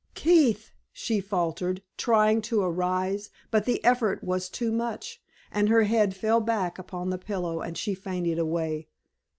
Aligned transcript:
"Keith!" 0.15 0.71
she 0.91 1.19
faltered, 1.19 1.83
trying 1.95 2.41
to 2.41 2.59
arise, 2.63 3.29
but 3.51 3.65
the 3.65 3.83
effort 3.85 4.23
was 4.23 4.49
too 4.49 4.71
much, 4.71 5.21
and 5.51 5.69
her 5.69 5.83
head 5.83 6.15
fell 6.15 6.41
back 6.41 6.79
upon 6.79 7.11
the 7.11 7.19
pillow 7.19 7.61
and 7.61 7.77
she 7.77 7.93
fainted 7.93 8.39
away. 8.39 8.87